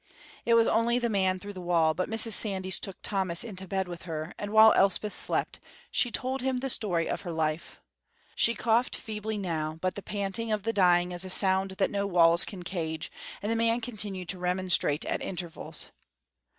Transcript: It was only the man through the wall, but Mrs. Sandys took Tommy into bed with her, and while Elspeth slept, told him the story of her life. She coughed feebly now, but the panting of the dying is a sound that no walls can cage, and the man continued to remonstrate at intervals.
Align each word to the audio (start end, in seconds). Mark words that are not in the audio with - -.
It 0.45 0.55
was 0.55 0.65
only 0.65 0.97
the 0.97 1.11
man 1.11 1.37
through 1.37 1.53
the 1.53 1.61
wall, 1.61 1.93
but 1.93 2.09
Mrs. 2.09 2.31
Sandys 2.31 2.79
took 2.79 2.97
Tommy 3.03 3.35
into 3.43 3.67
bed 3.67 3.87
with 3.87 4.01
her, 4.09 4.33
and 4.39 4.49
while 4.49 4.73
Elspeth 4.73 5.13
slept, 5.13 5.59
told 6.13 6.41
him 6.41 6.57
the 6.57 6.71
story 6.71 7.07
of 7.07 7.21
her 7.21 7.31
life. 7.31 7.79
She 8.35 8.55
coughed 8.55 8.95
feebly 8.95 9.37
now, 9.37 9.77
but 9.79 9.93
the 9.93 10.01
panting 10.01 10.51
of 10.51 10.63
the 10.63 10.73
dying 10.73 11.11
is 11.11 11.23
a 11.23 11.29
sound 11.29 11.75
that 11.77 11.91
no 11.91 12.07
walls 12.07 12.45
can 12.45 12.63
cage, 12.63 13.11
and 13.43 13.51
the 13.51 13.55
man 13.55 13.79
continued 13.79 14.27
to 14.29 14.39
remonstrate 14.39 15.05
at 15.05 15.21
intervals. 15.21 15.91